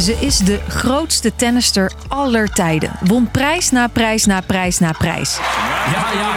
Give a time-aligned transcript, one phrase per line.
[0.00, 2.90] Ze is de grootste tennister aller tijden.
[3.00, 5.38] Won prijs na prijs na prijs na prijs.
[5.92, 6.34] Ja, ja.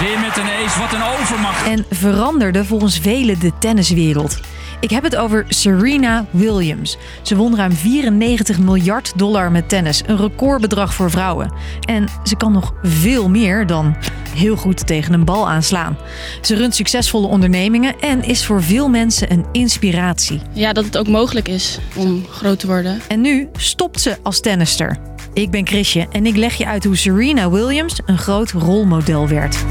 [0.00, 0.78] Weer met een ace.
[0.78, 1.66] Wat een overmacht.
[1.66, 4.40] En veranderde volgens velen de tenniswereld.
[4.80, 6.96] Ik heb het over Serena Williams.
[7.22, 11.52] Ze won ruim 94 miljard dollar met tennis, een recordbedrag voor vrouwen.
[11.80, 13.96] En ze kan nog veel meer dan
[14.34, 15.98] heel goed tegen een bal aanslaan.
[16.42, 20.40] Ze runt succesvolle ondernemingen en is voor veel mensen een inspiratie.
[20.52, 23.00] Ja, dat het ook mogelijk is om groot te worden.
[23.08, 24.96] En nu stopt ze als tennister.
[25.32, 29.64] Ik ben Chrisje en ik leg je uit hoe Serena Williams een groot rolmodel werd.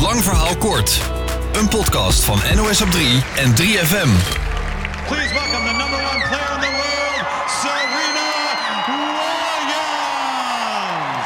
[0.00, 1.00] Lang verhaal kort.
[1.52, 4.48] Een podcast van NOS op 3 en 3FM.
[5.10, 7.24] Please welcome the number one player in the world,
[7.62, 8.28] Serena
[9.66, 10.14] Williams.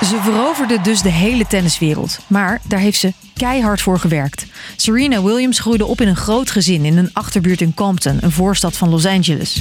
[0.09, 2.19] Ze veroverde dus de hele tenniswereld.
[2.27, 4.47] Maar daar heeft ze keihard voor gewerkt.
[4.77, 8.77] Serena Williams groeide op in een groot gezin in een achterbuurt in Compton, een voorstad
[8.77, 9.61] van Los Angeles.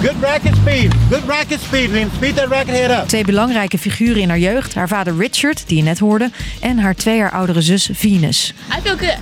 [0.00, 0.92] Good racket speed.
[1.10, 2.08] Good racket speed.
[2.16, 3.08] Speed that racket head up.
[3.08, 6.94] Twee belangrijke figuren in haar jeugd: haar vader Richard, die je net hoorde, en haar
[6.94, 8.54] twee jaar oudere zus Venus.
[8.78, 9.16] I feel good.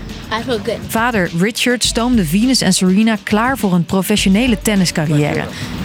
[0.88, 5.44] Vader Richard stoomde Venus en Serena klaar voor een professionele tenniscarrière.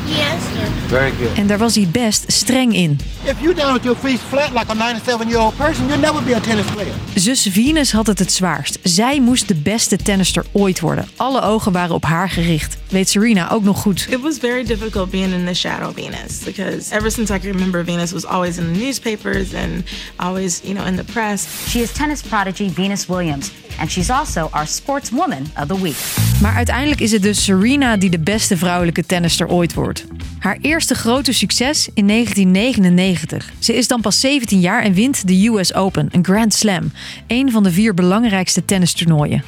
[0.10, 0.42] Yes.
[0.88, 1.38] Very good.
[1.38, 3.00] En daar was hij best streng in.
[3.24, 6.40] If you down with your feet flat like a 97-year-old person, you'll never be a
[6.40, 6.94] tennis player.
[7.16, 8.80] Zus Venus had het het zwaarst.
[8.84, 11.08] Zij moest de beste tennister ooit worden.
[11.16, 12.78] Alle ogen waren op haar gericht.
[12.88, 14.08] Weet Serena ook nog goed.
[14.10, 17.52] It was very difficult being in the shadow of Venus because ever since I can
[17.52, 19.84] remember, Venus was always in the newspapers and
[20.16, 21.46] always, you know, in the press.
[21.68, 26.29] She is tennis prodigy Venus Williams, and she's also our Sportswoman of the Week.
[26.42, 30.06] Maar uiteindelijk is het dus Serena die de beste vrouwelijke tennister ooit wordt.
[30.40, 33.52] Haar eerste grote succes in 1999.
[33.60, 36.92] Ze is dan pas 17 jaar en wint de US Open, een Grand Slam.
[37.28, 39.44] Een van de vier belangrijkste tennistoernooien.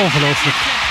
[0.00, 0.89] Ongelooflijk.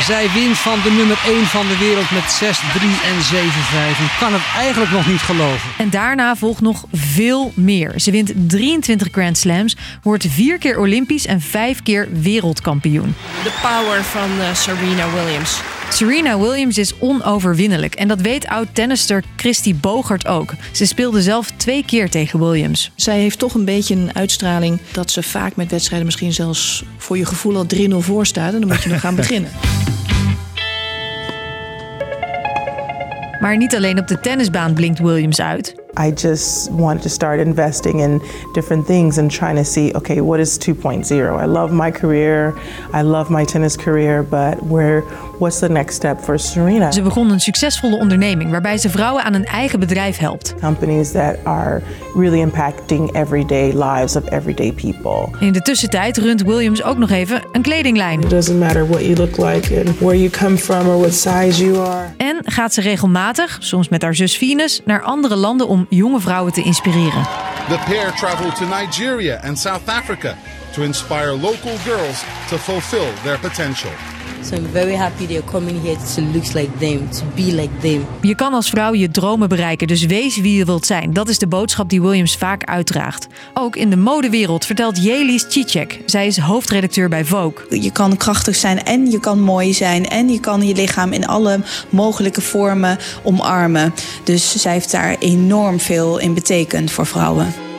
[0.00, 3.98] Zij wint van de nummer 1 van de wereld met 6-3 en 7-5.
[3.98, 5.70] En kan het eigenlijk nog niet geloven.
[5.78, 7.92] En daarna volgt nog veel meer.
[7.96, 13.14] Ze wint 23 Grand Slams, wordt vier keer Olympisch en vijf keer wereldkampioen.
[13.42, 15.60] The power van eh, Serena Williams.
[15.92, 20.54] Serena Williams is onoverwinnelijk en dat weet oud-tennister Christy Bogert ook.
[20.72, 22.90] Ze speelde zelf twee keer tegen Williams.
[22.94, 27.18] Zij heeft toch een beetje een uitstraling dat ze vaak met wedstrijden misschien zelfs voor
[27.18, 28.52] je gevoel al 3-0 voor staat.
[28.52, 29.50] En dan moet je nog gaan beginnen.
[33.40, 35.79] Maar niet alleen op de tennisbaan blinkt Williams uit.
[35.96, 38.20] I just wanted to start investing in
[38.52, 41.42] different things and trying to see, okay, what is 2.0?
[41.42, 42.54] I love my career,
[42.92, 45.02] I love my tennis career, but where,
[45.38, 46.92] what's the next step for Serena?
[46.92, 50.54] Ze begon een succesvolle onderneming waarbij ze vrouwen aan een eigen bedrijf helpt.
[50.60, 51.82] Companies that are
[52.14, 55.38] really impacting everyday lives of everyday people.
[55.46, 58.20] In de tussentijd runt Williams ook nog even een kledinglijn.
[58.20, 61.64] It doesn't matter what you look like and where you come from or what size
[61.64, 62.08] you are.
[62.16, 66.52] En gaat ze regelmatig, soms met haar zus Venus, naar andere landen om jonge vrouwen
[66.52, 67.22] te inspireren.
[67.68, 70.36] The pair traveled to Nigeria and South Africa
[70.72, 74.19] to inspire local girls to fulfill their potential.
[74.44, 78.06] So I'm very happy they're coming here to look like them, to be like them.
[78.20, 81.12] Je kan als vrouw je dromen bereiken, dus wees wie je wilt zijn.
[81.12, 83.26] Dat is de boodschap die Williams vaak uitdraagt.
[83.54, 86.00] Ook in de modewereld vertelt Jelis Cicek.
[86.06, 87.80] Zij is hoofdredacteur bij Vogue.
[87.80, 91.26] Je kan krachtig zijn en je kan mooi zijn en je kan je lichaam in
[91.26, 93.94] alle mogelijke vormen omarmen.
[94.24, 97.69] Dus zij heeft daar enorm veel in betekend voor vrouwen.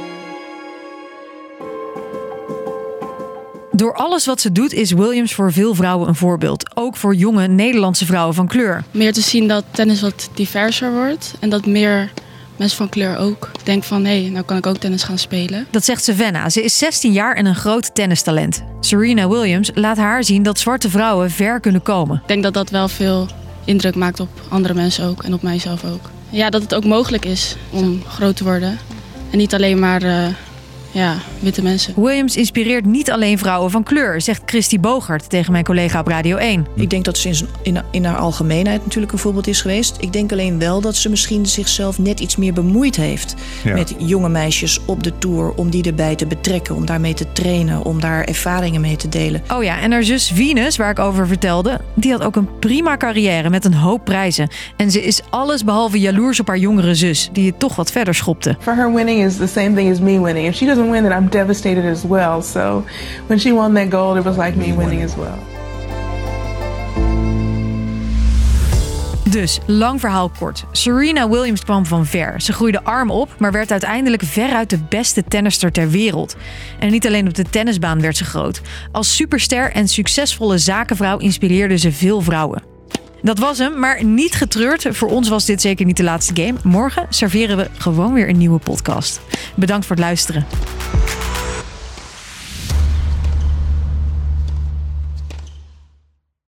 [3.81, 6.75] Door alles wat ze doet is Williams voor veel vrouwen een voorbeeld.
[6.75, 8.83] Ook voor jonge Nederlandse vrouwen van kleur.
[8.91, 12.11] Meer te zien dat tennis wat diverser wordt en dat meer
[12.55, 15.67] mensen van kleur ook denken van hé, hey, nou kan ik ook tennis gaan spelen.
[15.71, 16.49] Dat zegt Savannah.
[16.49, 18.63] Ze is 16 jaar en een groot tennistalent.
[18.79, 22.15] Serena Williams laat haar zien dat zwarte vrouwen ver kunnen komen.
[22.21, 23.27] Ik denk dat dat wel veel
[23.65, 26.09] indruk maakt op andere mensen ook en op mijzelf ook.
[26.29, 28.79] Ja, dat het ook mogelijk is om groot te worden
[29.31, 30.25] en niet alleen maar uh,
[30.91, 31.93] ja, witte mensen.
[31.95, 36.37] Williams inspireert niet alleen vrouwen van kleur, zegt Christy Bogert tegen mijn collega op Radio
[36.37, 36.67] 1.
[36.75, 39.97] Ik denk dat ze in, in, in haar algemeenheid natuurlijk een voorbeeld is geweest.
[39.99, 43.73] Ik denk alleen wel dat ze misschien zichzelf net iets meer bemoeid heeft ja.
[43.73, 45.53] met jonge meisjes op de tour.
[45.55, 49.41] Om die erbij te betrekken, om daarmee te trainen, om daar ervaringen mee te delen.
[49.53, 52.97] Oh ja, en haar zus Venus, waar ik over vertelde, die had ook een prima
[52.97, 54.49] carrière met een hoop prijzen.
[54.77, 58.15] En ze is alles behalve jaloers op haar jongere zus, die het toch wat verder
[58.15, 58.55] schopte.
[58.59, 60.47] For her winning is the same thing as me winning.
[60.47, 62.41] If she doesn't win, I'm devastated as well.
[62.41, 62.83] So
[63.27, 65.37] when she won that gold, it was like me winning as well.
[69.29, 70.65] Dus, lang verhaal kort.
[70.71, 72.41] Serena Williams kwam van ver.
[72.41, 76.35] Ze groeide arm op, maar werd uiteindelijk veruit de beste tennister ter wereld.
[76.79, 78.61] En niet alleen op de tennisbaan werd ze groot.
[78.91, 82.70] Als superster en succesvolle zakenvrouw inspireerde ze veel vrouwen.
[83.21, 84.85] Dat was hem, maar niet getreurd.
[84.89, 86.57] Voor ons was dit zeker niet de laatste game.
[86.63, 89.21] Morgen serveren we gewoon weer een nieuwe podcast.
[89.55, 90.45] Bedankt voor het luisteren.